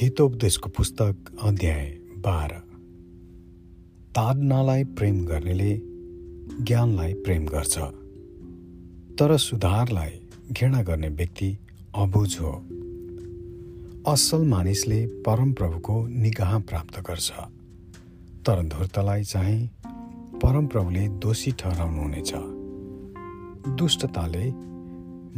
[0.00, 1.86] हितोपदेशको पुस्तक अध्याय
[2.18, 2.54] बाह्र।
[4.10, 5.82] ताडनालाई प्रेम गर्नेले
[6.64, 7.78] ज्ञानलाई प्रेम गर्छ
[9.18, 10.10] तर सुधारलाई
[10.52, 11.58] घृणा गर्ने व्यक्ति
[11.96, 12.52] अबुझ हो।
[14.12, 17.30] असल मानिसले परमप्रभुको निगाह प्राप्त गर्छ
[18.46, 19.70] तर धूर्तलाई चाहिँ
[20.38, 22.32] परमप्रभुले दोषी ठहराउनुहुनेछ।
[23.76, 24.50] दुष्टताले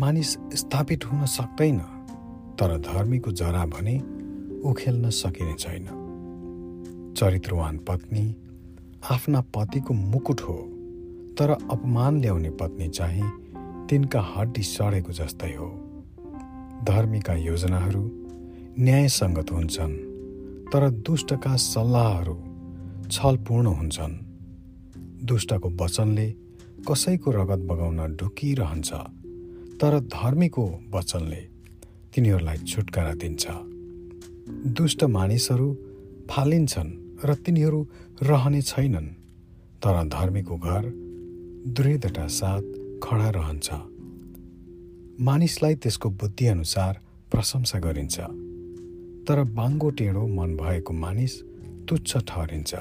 [0.00, 1.78] मानिस स्थापित हुन सक्दैन
[2.58, 4.21] तर धर्मीको जरा भने
[4.64, 5.84] उखेल्न सकिने छैन।
[7.18, 8.24] चरित्रवान पत्नी
[9.10, 10.54] आफ्ना पतिको मुकुट हो
[11.38, 13.30] तर अपमान ल्याउने पत्नी चाहिँ
[13.90, 15.68] तिनका हड्डी सडेको जस्तै हो।
[16.84, 18.02] धर्मीका योजनाहरू
[18.78, 19.96] न्यायसङ्गत हुन्छन्
[20.72, 22.36] तर दुष्टका सल्लाहहरू
[23.08, 24.14] छलपूर्ण हुन्छन्।
[25.26, 26.28] दुष्टको वचनले
[26.88, 28.92] कसैको रगत बगाउन ढुकिरहन्छ
[29.80, 31.42] तर धर्मीको वचनले
[32.14, 33.71] तिनीहरूलाई छुटकारा दिन्छ।
[34.48, 35.68] दुष्ट मानिसहरू
[36.30, 36.90] फालिन्छन्
[37.24, 37.80] र तिनीहरू
[38.22, 39.06] रहने छैनन्
[39.82, 40.84] तर धर्मीको घर
[41.76, 42.62] दृढता साथ
[43.02, 43.68] खडा रहन्छ।
[45.20, 48.18] मानिसलाई त्यसको बुद्धिअनुसार प्रशंसा गरिन्छ
[49.28, 51.32] तर बाङ्गो टेढो मन भएको मानिस
[51.88, 52.74] तुच्छ ठहरिन्छ।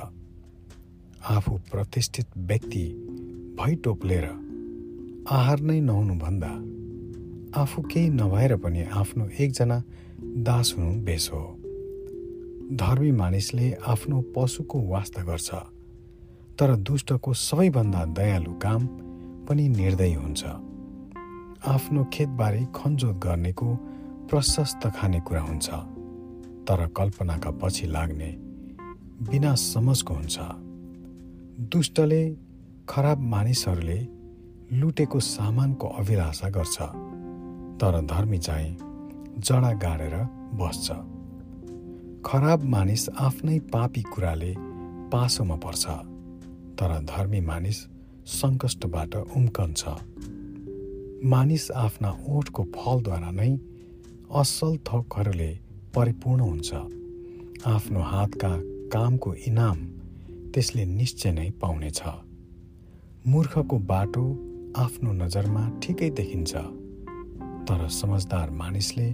[1.30, 2.86] आफू प्रतिष्ठित व्यक्ति
[3.59, 4.26] भै टोप्लेर
[5.30, 6.52] आहार नै नहुनुभन्दा
[7.62, 9.78] आफू केही नभएर पनि आफ्नो एकजना
[10.38, 11.58] दास हुनु बेस हो
[12.74, 15.50] धर्मी मानिसले आफ्नो पशुको वास्ता गर्छ
[16.60, 18.88] तर दुष्टको सबैभन्दा दयालु काम
[19.46, 20.44] पनि निर्दय हुन्छ।
[21.68, 23.76] आफ्नो खेतबारी खनजोत गर्नेको
[24.30, 25.70] प्रशस्त खानेकुरा हुन्छ
[26.68, 28.36] तर कल्पनाका पछि लाग्ने
[29.32, 30.40] बिना समझको हुन्छ।
[31.72, 32.36] दुष्टले
[32.90, 34.08] खराब मानिसहरूले
[34.80, 36.82] लुटेको सामानको अभिलाषा गर्छ
[37.82, 38.91] तर धर्मी चाहिँ
[39.39, 40.15] जडा गाडेर
[40.53, 40.92] बस्छ।
[42.25, 44.55] खराब मानिस आफ्नै पापी कुराले
[45.11, 45.86] पासोमा पर्छ
[46.80, 47.77] तर धर्मी मानिस
[48.27, 49.87] सङ्कष्टबाट उम्कन्छ।
[51.23, 53.58] मानिस आफ्ना ओठको फलद्वारा नै
[54.36, 55.59] असल थोकहरूले
[55.95, 56.73] परिपूर्ण हुन्छ।
[57.65, 58.52] आफ्नो हातका
[58.93, 59.77] कामको इनाम
[60.53, 62.02] त्यसले निश्चय नै पाउनेछ।
[63.27, 64.25] मूर्खको बाटो
[64.77, 66.80] आफ्नो नजरमा ठिकै देखिन्छ।
[67.67, 69.08] तर समझदार मानिसले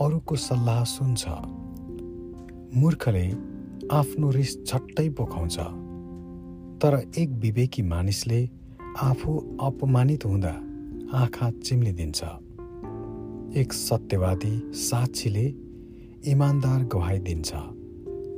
[0.00, 1.24] अरूको सल्लाह सुन्छ।
[2.76, 3.26] मूर्खले
[3.92, 5.56] आफ्नो रिस झट्टै पोखाउँछ
[6.82, 8.40] तर एक विवेकी मानिसले
[9.00, 10.54] आफू अपमानित हुँदा
[11.18, 12.24] आँखा चिम्लिदिन्छ।
[13.56, 15.46] एक सत्यवादी साक्षीले
[16.30, 17.50] इमान्दार गवाई दिन्छ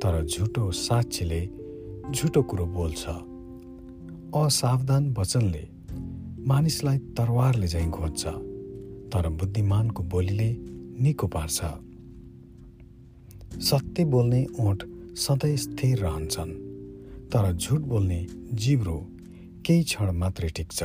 [0.01, 1.41] तर झुटो साक्षीले
[2.11, 3.07] झुटो कुरो बोल्छ।
[4.37, 5.63] असावधान वचनले
[6.47, 8.27] मानिसलाई तरवारले झैँ खोज्छ।
[9.13, 10.49] तर बुद्धिमानको बोलीले
[11.03, 11.59] निको पार्छ।
[13.61, 14.83] सत्य बोल्ने ओठ
[15.15, 16.53] सधैँ स्थिर रहन्छन्
[17.31, 18.97] तर झुट बोल्ने जिब्रो
[19.65, 20.83] केही क्षण मात्रै टिक्छ।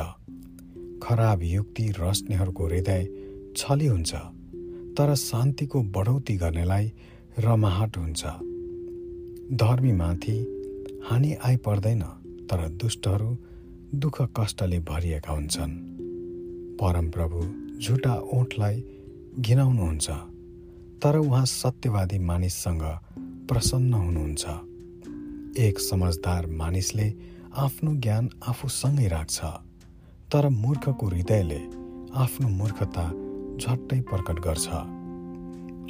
[1.02, 3.08] खराब युक्ति रच्नेहरूको हृदय
[3.56, 4.14] छली हुन्छ
[4.96, 6.92] तर शान्तिको बढौती गर्नेलाई
[7.38, 8.22] रमाहट हुन्छ।
[9.56, 10.36] धर्मीमाथि
[11.10, 12.02] हानि आइपर्दैन
[12.50, 13.36] तर दुष्टहरू
[13.94, 15.72] दुःख कष्टले भरिएका हुन्छन्।
[16.80, 17.40] परमप्रभु
[17.82, 18.84] झुटा ओठलाई
[19.38, 20.10] घिनाउनुहुन्छ
[21.02, 22.82] तर उहाँ सत्यवादी मानिससँग
[23.48, 24.44] प्रसन्न हुनुहुन्छ।
[25.58, 27.14] एक समझदार मानिसले
[27.56, 29.44] आफ्नो ज्ञान आफूसँगै राख्छ
[30.32, 31.58] तर मूर्खको हृदयले
[32.14, 33.06] आफ्नो मूर्खता
[33.56, 34.68] झट्टै प्रकट गर्छ।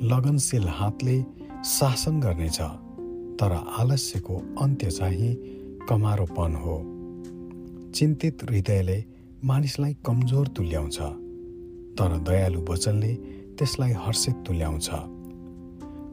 [0.04, 1.22] लगनशील हातले
[1.64, 2.60] शासन गर्नेछ
[3.40, 5.34] तर आलस्यको अन्त्य चाहिँ
[5.88, 6.76] कमारोपन हो।
[7.92, 9.04] चिन्तित हृदयले
[9.44, 10.98] मानिसलाई कमजोर तुल्याउँछ।
[11.98, 13.14] तर दयालु वचनले
[13.58, 14.88] त्यसलाई हर्षित तुल्याउँछ।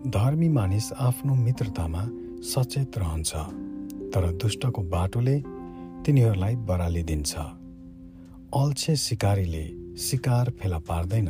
[0.08, 2.04] धर्मी मानिस आफ्नो मित्रतामा
[2.44, 3.32] सचेत रहन्छ
[4.14, 5.38] तर दुष्टको बाटोले
[6.06, 7.32] तिनीहरूलाई बराली दिन्छ।
[8.54, 9.66] अल्छे सिकारीले
[9.98, 11.28] शिकार फेला पार्दैन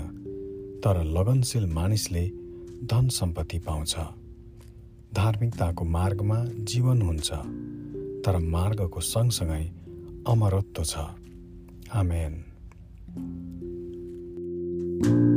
[0.84, 2.25] तर लगनशील मानिसले
[2.86, 3.95] धन सम्पत्ति पाउँछ।
[5.16, 7.30] धार्मिकताको मार्गमा जीवन हुन्छ
[8.25, 9.66] तर मार्गको सँगसँगै
[10.28, 10.94] अमरत्व छ।
[11.94, 12.34] आमेन।
[15.01, 15.29] you